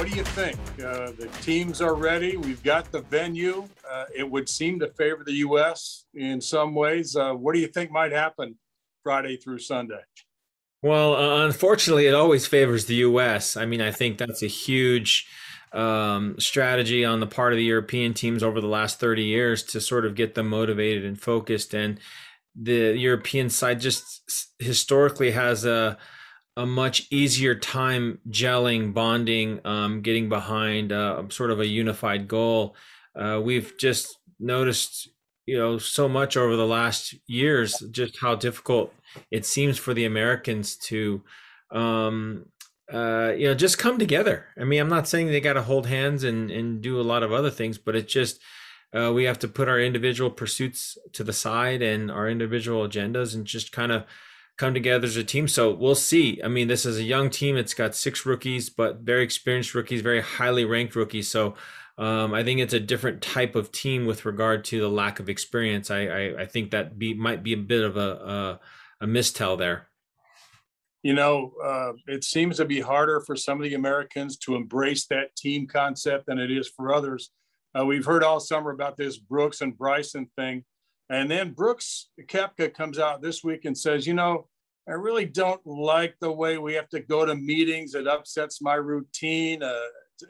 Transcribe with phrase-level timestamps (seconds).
[0.00, 0.56] what do you think?
[0.82, 2.38] Uh, the teams are ready.
[2.38, 3.68] We've got the venue.
[3.86, 6.06] Uh, it would seem to favor the U.S.
[6.14, 7.14] in some ways.
[7.14, 8.56] Uh, what do you think might happen
[9.02, 10.00] Friday through Sunday?
[10.82, 13.58] Well, uh, unfortunately, it always favors the U.S.
[13.58, 15.28] I mean, I think that's a huge
[15.74, 19.82] um, strategy on the part of the European teams over the last 30 years to
[19.82, 21.74] sort of get them motivated and focused.
[21.74, 22.00] And
[22.56, 24.22] the European side just
[24.58, 25.98] historically has a
[26.56, 32.74] a much easier time gelling, bonding, um, getting behind uh, sort of a unified goal.
[33.14, 35.08] Uh, we've just noticed,
[35.46, 38.92] you know, so much over the last years, just how difficult
[39.30, 41.22] it seems for the Americans to,
[41.70, 42.46] um,
[42.92, 44.46] uh, you know, just come together.
[44.60, 47.22] I mean, I'm not saying they got to hold hands and and do a lot
[47.22, 48.40] of other things, but it's just
[48.92, 53.34] uh, we have to put our individual pursuits to the side and our individual agendas
[53.34, 54.04] and just kind of
[54.60, 55.48] come together as a team.
[55.48, 56.38] So we'll see.
[56.44, 57.56] I mean, this is a young team.
[57.56, 61.28] It's got six rookies, but very experienced rookies, very highly ranked rookies.
[61.28, 61.54] So
[61.96, 65.30] um, I think it's a different type of team with regard to the lack of
[65.30, 65.90] experience.
[65.90, 68.60] I I, I think that be might be a bit of a
[69.00, 69.88] a, a mistell there.
[71.02, 75.06] You know, uh, it seems to be harder for some of the Americans to embrace
[75.06, 77.30] that team concept than it is for others.
[77.74, 80.64] Uh, we've heard all summer about this Brooks and Bryson thing.
[81.10, 84.46] And then Brooks Koepka comes out this week and says, you know,
[84.88, 87.94] I really don't like the way we have to go to meetings.
[87.94, 89.62] It upsets my routine.
[89.62, 89.80] Uh,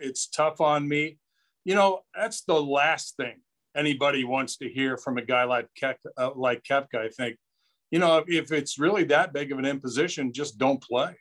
[0.01, 1.19] it's tough on me.
[1.65, 3.37] You know, that's the last thing
[3.77, 6.97] anybody wants to hear from a guy like Ke- uh, like Koepka.
[6.97, 7.37] I think,
[7.91, 11.15] you know, if, if, it's really that big of an imposition, just don't play.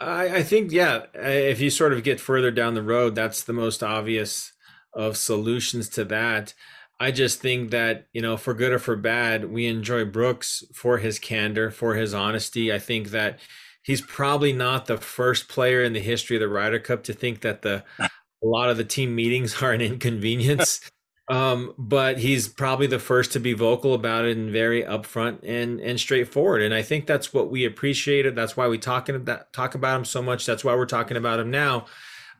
[0.00, 3.52] I, I think, yeah, if you sort of get further down the road, that's the
[3.52, 4.52] most obvious
[4.92, 6.54] of solutions to that.
[7.02, 10.98] I just think that, you know, for good or for bad, we enjoy Brooks for
[10.98, 12.72] his candor, for his honesty.
[12.72, 13.40] I think that
[13.82, 17.40] he's probably not the first player in the history of the Ryder Cup to think
[17.40, 20.88] that the a lot of the team meetings are an inconvenience.
[21.28, 25.80] um, but he's probably the first to be vocal about it and very upfront and
[25.80, 26.62] and straightforward.
[26.62, 28.36] And I think that's what we appreciated.
[28.36, 30.46] That's why we talking that talk about him so much.
[30.46, 31.86] That's why we're talking about him now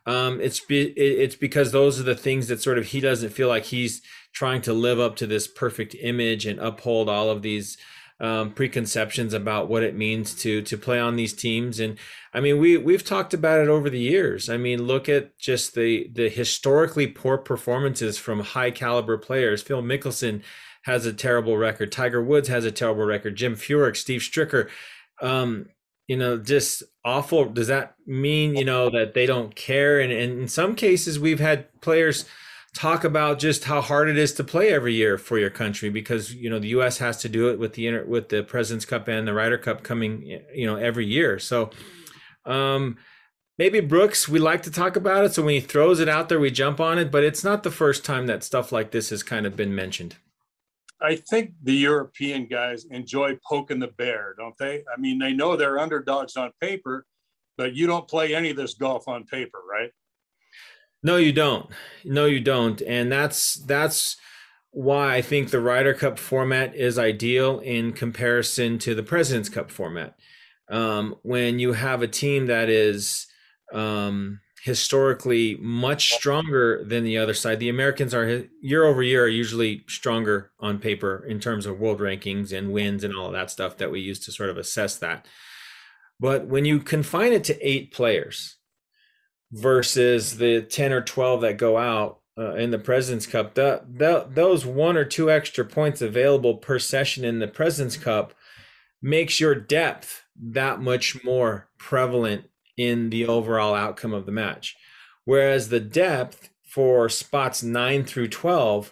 [0.05, 3.47] um, it's be, it's because those are the things that sort of he doesn't feel
[3.47, 4.01] like he's
[4.33, 7.77] trying to live up to this perfect image and uphold all of these
[8.19, 11.79] um, preconceptions about what it means to to play on these teams.
[11.79, 11.97] And
[12.33, 14.49] I mean, we we've talked about it over the years.
[14.49, 19.61] I mean, look at just the the historically poor performances from high caliber players.
[19.61, 20.41] Phil Mickelson
[20.83, 21.91] has a terrible record.
[21.91, 23.35] Tiger Woods has a terrible record.
[23.35, 24.69] Jim Furyk, Steve Stricker.
[25.21, 25.67] Um,
[26.07, 27.45] you know, just awful.
[27.45, 29.99] Does that mean, you know, that they don't care?
[29.99, 32.25] And, and in some cases, we've had players
[32.73, 36.33] talk about just how hard it is to play every year for your country because
[36.33, 36.97] you know the U.S.
[36.97, 39.83] has to do it with the inter- with the Presidents Cup and the Ryder Cup
[39.83, 41.39] coming you know every year.
[41.39, 41.69] So
[42.45, 42.97] um,
[43.57, 45.33] maybe Brooks, we like to talk about it.
[45.33, 47.11] So when he throws it out there, we jump on it.
[47.11, 50.17] But it's not the first time that stuff like this has kind of been mentioned.
[50.99, 54.83] I think the European guys enjoy poking the bear, don't they?
[54.91, 57.05] I mean, they know they're underdogs on paper,
[57.57, 59.91] but you don't play any of this golf on paper, right?
[61.03, 61.69] No, you don't.
[62.05, 62.81] No, you don't.
[62.81, 64.17] And that's that's
[64.71, 69.69] why I think the Ryder Cup format is ideal in comparison to the President's Cup
[69.69, 70.15] format.
[70.69, 73.27] Um, when you have a team that is
[73.73, 77.59] um, historically much stronger than the other side.
[77.59, 81.99] The Americans are year over year are usually stronger on paper in terms of world
[81.99, 84.95] rankings and wins and all of that stuff that we use to sort of assess
[84.97, 85.25] that.
[86.17, 88.55] But when you confine it to eight players
[89.53, 94.27] versus the 10 or 12 that go out uh, in the President's Cup, the, the,
[94.29, 98.33] those one or two extra points available per session in the President's Cup
[99.01, 104.75] makes your depth that much more prevalent in the overall outcome of the match.
[105.25, 108.91] Whereas the depth for spots 9 through 12,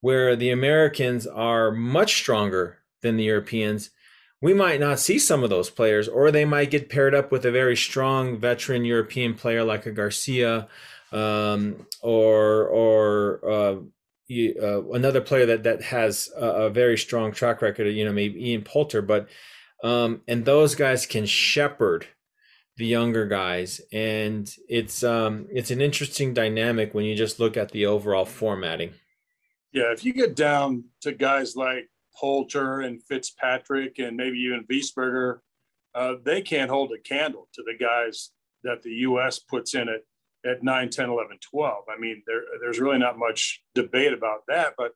[0.00, 3.90] where the Americans are much stronger than the Europeans,
[4.42, 7.46] we might not see some of those players, or they might get paired up with
[7.46, 10.68] a very strong veteran European player like a Garcia,
[11.12, 13.76] um, or or uh,
[14.60, 17.86] uh, another player that that has a, a, very strong track record.
[17.86, 19.28] You know, maybe Ian Poulter, but
[19.84, 22.08] um, and those guys can shepherd
[22.78, 27.70] the younger guys and it's um it's an interesting dynamic when you just look at
[27.70, 28.94] the overall formatting
[29.72, 35.40] yeah if you get down to guys like Poulter and Fitzpatrick and maybe even Wiesberger,
[35.94, 38.30] uh, they can't hold a candle to the guys
[38.64, 39.38] that the U.S.
[39.38, 40.06] puts in it
[40.44, 41.84] at 9, 10, 11, 12.
[41.88, 44.74] I mean, there, there's really not much debate about that.
[44.76, 44.92] But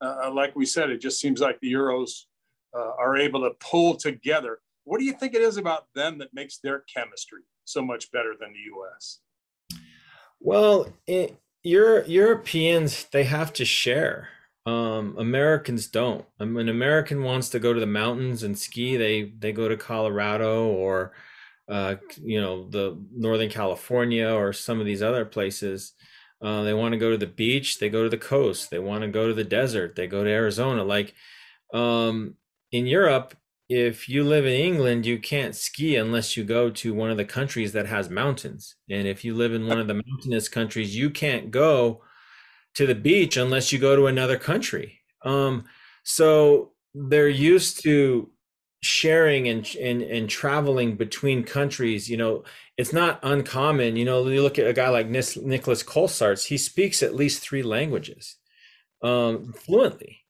[0.00, 2.22] uh, like we said, it just seems like the Euros
[2.76, 6.32] uh, are able to pull together what do you think it is about them that
[6.32, 9.18] makes their chemistry so much better than the U.S.?
[10.40, 14.28] Well, it, Europeans they have to share.
[14.66, 16.24] Um, Americans don't.
[16.40, 18.96] I mean, an American wants to go to the mountains and ski.
[18.96, 21.12] They they go to Colorado or
[21.68, 25.92] uh, you know the Northern California or some of these other places.
[26.42, 27.78] Uh, they want to go to the beach.
[27.78, 28.70] They go to the coast.
[28.70, 29.94] They want to go to the desert.
[29.94, 30.82] They go to Arizona.
[30.82, 31.14] Like
[31.72, 32.34] um,
[32.72, 33.36] in Europe,
[33.68, 37.24] if you live in England, you can't ski unless you go to one of the
[37.24, 38.74] countries that has mountains.
[38.90, 42.02] And if you live in one of the mountainous countries, you can't go
[42.76, 45.00] to the beach unless you go to another country.
[45.24, 45.64] Um,
[46.04, 48.30] so they're used to
[48.82, 52.08] sharing and, and and traveling between countries.
[52.08, 52.44] You know,
[52.76, 53.96] it's not uncommon.
[53.96, 57.62] You know, you look at a guy like Nicolas Colsaerts; he speaks at least three
[57.62, 58.36] languages
[59.02, 60.20] um, fluently.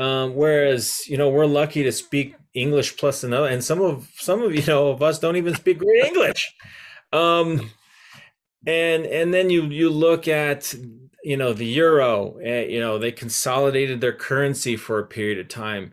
[0.00, 4.42] Um, whereas you know we're lucky to speak English plus another, and some of some
[4.42, 6.54] of you know of us don't even speak great English.
[7.12, 7.70] Um,
[8.66, 10.74] and and then you you look at
[11.22, 12.38] you know the euro.
[12.44, 15.92] Uh, you know they consolidated their currency for a period of time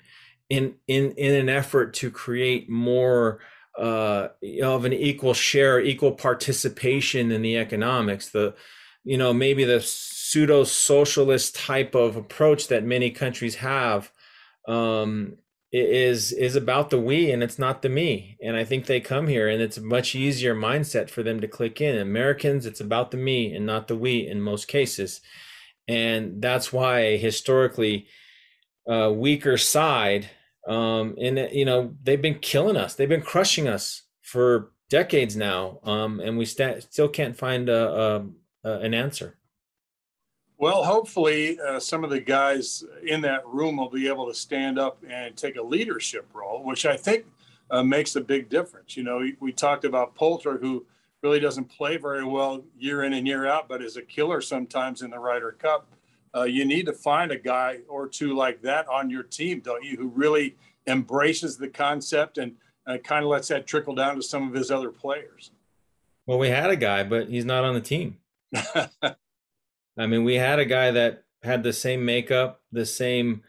[0.50, 3.40] in in in an effort to create more
[3.78, 4.30] uh,
[4.64, 8.30] of an equal share, equal participation in the economics.
[8.30, 8.56] The
[9.04, 14.12] you know maybe the pseudo socialist type of approach that many countries have
[14.68, 15.38] um,
[15.78, 18.38] is is about the we and it's not the me.
[18.42, 21.48] And I think they come here and it's a much easier mindset for them to
[21.48, 21.98] click in.
[21.98, 25.22] Americans, it's about the me and not the we in most cases,
[25.88, 28.08] and that's why historically,
[28.90, 30.30] uh, weaker side.
[30.68, 32.96] Um, and you know they've been killing us.
[32.96, 37.90] They've been crushing us for decades now, um, and we st- still can't find a,
[37.90, 38.26] a
[38.66, 39.38] uh, an answer?
[40.58, 44.80] Well, hopefully, uh, some of the guys in that room will be able to stand
[44.80, 47.26] up and take a leadership role, which I think
[47.70, 48.96] uh, makes a big difference.
[48.96, 50.86] You know, we talked about Poulter, who
[51.22, 55.02] really doesn't play very well year in and year out, but is a killer sometimes
[55.02, 55.88] in the Ryder Cup.
[56.34, 59.84] Uh, you need to find a guy or two like that on your team, don't
[59.84, 60.56] you, who really
[60.88, 62.56] embraces the concept and
[62.88, 65.52] uh, kind of lets that trickle down to some of his other players.
[66.26, 68.18] Well, we had a guy, but he's not on the team.
[69.98, 73.44] I mean, we had a guy that had the same makeup, the same,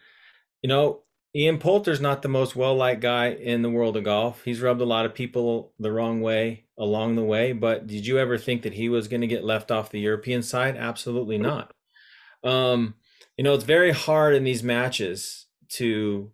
[0.62, 1.02] you know,
[1.34, 4.42] Ian Poulter's not the most well liked guy in the world of golf.
[4.42, 8.18] He's rubbed a lot of people the wrong way along the way, but did you
[8.18, 10.76] ever think that he was going to get left off the European side?
[10.76, 11.74] Absolutely not.
[12.42, 12.94] Um,
[13.36, 16.30] you know, it's very hard in these matches to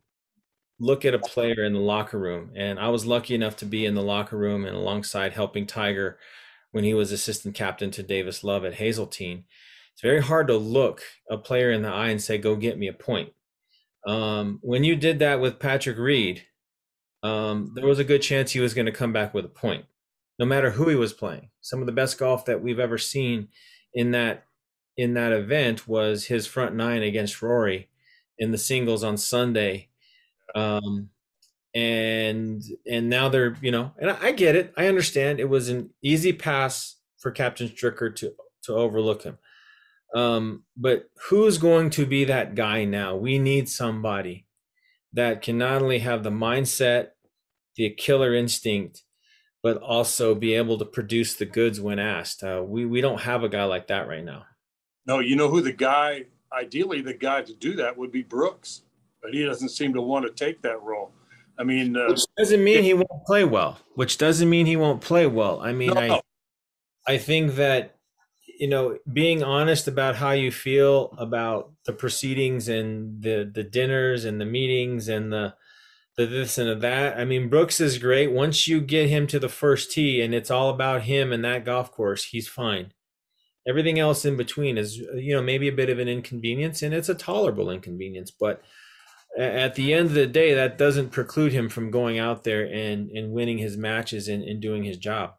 [0.78, 2.50] look at a player in the locker room.
[2.54, 6.18] And I was lucky enough to be in the locker room and alongside helping Tiger
[6.72, 9.44] when he was assistant captain to Davis Love at Hazeltine.
[9.92, 12.88] It's very hard to look a player in the eye and say, "Go get me
[12.88, 13.32] a point."
[14.06, 16.44] Um, when you did that with Patrick Reed,
[17.22, 19.84] um, there was a good chance he was going to come back with a point,
[20.38, 21.50] no matter who he was playing.
[21.60, 23.48] Some of the best golf that we've ever seen
[23.94, 24.44] in that
[24.96, 27.88] in that event was his front nine against Rory
[28.38, 29.88] in the singles on Sunday.
[30.54, 31.10] Um,
[31.74, 35.70] and and now they're you know and I, I, get it i understand it was
[35.70, 38.34] an easy pass for captain stricker to
[38.64, 39.38] to overlook him
[40.14, 44.46] um but who's going to be that guy now we need somebody
[45.12, 47.08] that can not only have the mindset
[47.76, 49.02] the killer instinct
[49.62, 53.42] but also be able to produce the goods when asked uh, we we don't have
[53.42, 54.44] a guy like that right now
[55.06, 58.82] no you know who the guy ideally the guy to do that would be brooks
[59.22, 61.12] but he doesn't seem to want to take that role
[61.58, 63.78] I mean, uh, which doesn't mean he won't play well.
[63.94, 65.60] Which doesn't mean he won't play well.
[65.60, 66.00] I mean, no.
[66.00, 66.20] I,
[67.06, 67.96] I think that
[68.62, 74.24] you know, being honest about how you feel about the proceedings and the the dinners
[74.24, 75.54] and the meetings and the
[76.16, 77.18] the this and the that.
[77.18, 78.30] I mean, Brooks is great.
[78.30, 81.64] Once you get him to the first tee and it's all about him and that
[81.64, 82.92] golf course, he's fine.
[83.66, 87.08] Everything else in between is, you know, maybe a bit of an inconvenience, and it's
[87.08, 88.62] a tolerable inconvenience, but
[89.36, 93.10] at the end of the day, that doesn't preclude him from going out there and,
[93.10, 95.34] and winning his matches and, and doing his job.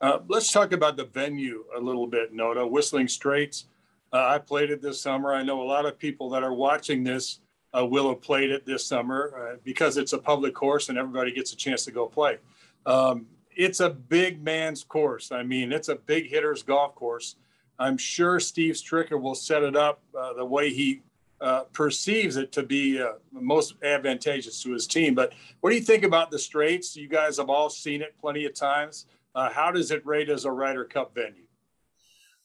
[0.00, 2.68] Uh, let's talk about the venue a little bit, Notah.
[2.68, 3.66] Whistling Straits.
[4.12, 5.34] Uh, I played it this summer.
[5.34, 7.40] I know a lot of people that are watching this
[7.76, 11.32] uh, will have played it this summer uh, because it's a public course and everybody
[11.32, 12.38] gets a chance to go play.
[12.86, 15.30] Um, it's a big man's course.
[15.30, 17.36] I mean, it's a big hitter's golf course.
[17.78, 21.02] I'm sure Steve Stricker will set it up uh, the way he
[21.40, 25.14] uh, perceives it to be uh, most advantageous to his team.
[25.14, 26.96] But what do you think about the Straits?
[26.96, 29.06] You guys have all seen it plenty of times.
[29.34, 31.46] Uh, how does it rate as a Ryder Cup venue?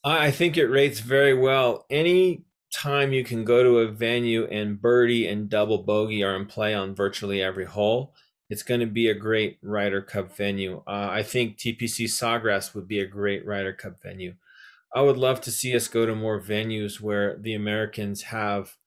[0.04, 1.86] I think it rates very well.
[1.90, 6.46] Any time you can go to a venue and birdie and double bogey are in
[6.46, 8.14] play on virtually every hole,
[8.50, 10.84] it's going to be a great Ryder Cup venue.
[10.86, 14.36] Uh, I think TPC Sawgrass would be a great Ryder Cup venue.
[14.94, 18.78] I would love to see us go to more venues where the Americans have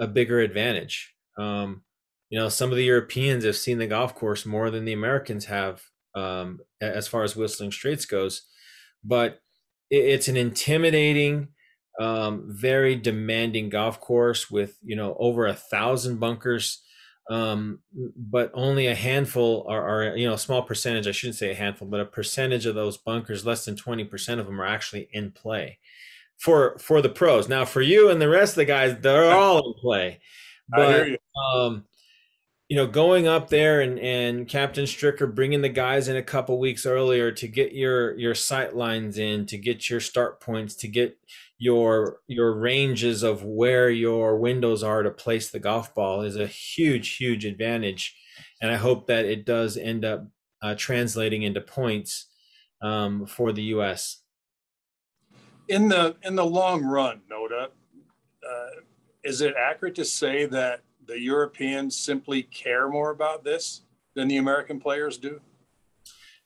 [0.00, 1.14] a bigger advantage.
[1.36, 1.82] Um,
[2.30, 5.44] you know, some of the Europeans have seen the golf course more than the Americans
[5.46, 5.82] have
[6.14, 8.42] um, as far as Whistling Straits goes,
[9.04, 9.40] but
[9.90, 11.48] it's an intimidating,
[12.00, 16.82] um, very demanding golf course with you know over a thousand bunkers
[17.30, 17.80] um,
[18.16, 21.54] but only a handful are, are, you know a small percentage i shouldn't say a
[21.54, 25.30] handful but a percentage of those bunkers less than 20% of them are actually in
[25.30, 25.78] play
[26.38, 29.58] for for the pros now for you and the rest of the guys they're all
[29.58, 30.20] in play
[30.68, 31.18] but you.
[31.54, 31.84] um
[32.72, 36.58] you know going up there and and captain stricker bringing the guys in a couple
[36.58, 40.88] weeks earlier to get your your sight lines in to get your start points to
[40.88, 41.18] get
[41.58, 46.46] your your ranges of where your windows are to place the golf ball is a
[46.46, 48.16] huge huge advantage.
[48.62, 50.28] And i hope that it does end up
[50.62, 52.28] uh, translating into points
[52.80, 54.22] um, for the us
[55.68, 57.68] in the in the long run Notah,
[58.50, 58.66] uh,
[59.22, 63.82] is it accurate to say that the europeans simply care more about this
[64.14, 65.40] than the american players do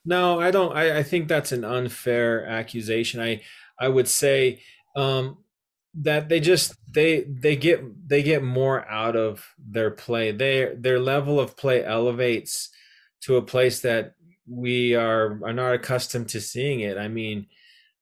[0.04, 3.42] no i don't i, I think that's an unfair accusation i
[3.80, 4.60] i would say
[4.96, 5.38] um,
[6.02, 10.30] that they just they they get they get more out of their play.
[10.30, 12.70] Their their level of play elevates
[13.22, 14.14] to a place that
[14.48, 16.98] we are are not accustomed to seeing it.
[16.98, 17.46] I mean,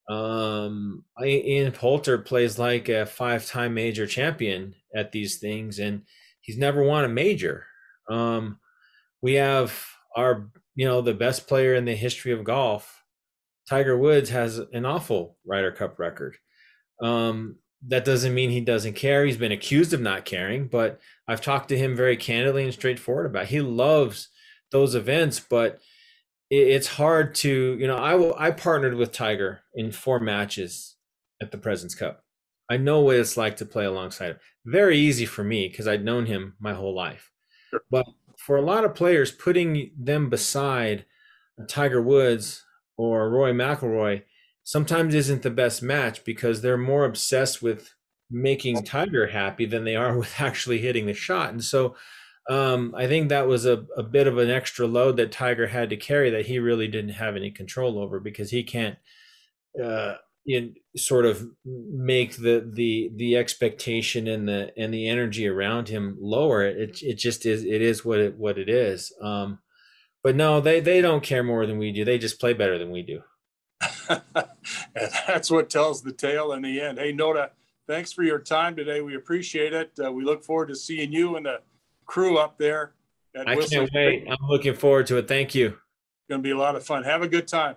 [0.09, 6.03] um, Ian Poulter plays like a five time major champion at these things, and
[6.45, 7.65] he's never won a major.
[8.09, 8.59] Um,
[9.23, 13.03] we have our you know the best player in the history of golf.
[13.69, 16.37] Tiger Woods has an awful Ryder Cup record.
[17.03, 17.57] Um,
[17.89, 19.25] that doesn't mean he doesn't care.
[19.25, 23.27] He's been accused of not caring, but I've talked to him very candidly and straightforward
[23.27, 23.45] about.
[23.45, 23.49] It.
[23.49, 24.29] He loves
[24.71, 25.81] those events, but
[26.51, 27.97] it's hard to you know.
[27.97, 30.97] I I partnered with Tiger in four matches
[31.41, 32.24] at the Presidents Cup.
[32.71, 34.39] I know what it's like to play alongside him.
[34.65, 37.31] Very easy for me because I'd known him my whole life.
[37.71, 37.81] Sure.
[37.91, 38.07] But
[38.39, 41.05] for a lot of players, putting them beside
[41.69, 42.65] Tiger Woods
[42.97, 44.23] or Rory McIlroy
[44.63, 47.95] sometimes isn't the best match because they're more obsessed with
[48.31, 51.51] making Tiger happy than they are with actually hitting the shot.
[51.51, 51.97] And so
[52.51, 55.91] um, I think that was a, a bit of an extra load that Tiger had
[55.91, 58.97] to carry that he really didn't have any control over because he can't
[59.83, 60.15] uh,
[60.47, 66.17] in, sort of make the the the expectation and the and the energy around him
[66.21, 66.65] lower.
[66.65, 69.13] It it just is it is what it what it is.
[69.21, 69.59] Um,
[70.23, 72.05] but no, they they don't care more than we do.
[72.05, 73.23] They just play better than we do.
[74.09, 76.99] and that's what tells the tale in the end.
[76.99, 77.51] Hey, Notah,
[77.87, 79.01] thanks for your time today.
[79.01, 79.93] We appreciate it.
[80.03, 81.61] Uh, we look forward to seeing you and the
[82.07, 82.95] crew up there.
[83.37, 84.27] I can't wait.
[84.29, 85.27] I'm looking forward to it.
[85.27, 85.67] Thank you.
[85.67, 87.03] It's going to be a lot of fun.
[87.03, 87.77] Have a good time.